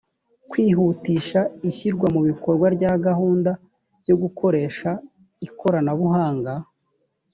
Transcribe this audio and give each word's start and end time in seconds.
kwihutisha 0.49 1.39
ishyirwa 1.69 2.07
mu 2.15 2.21
bikorwa 2.27 2.67
rya 2.75 2.93
gahunda 3.05 3.51
yo 4.07 4.15
gukoresha 4.21 4.89
ikoranabuhanga 5.47 6.53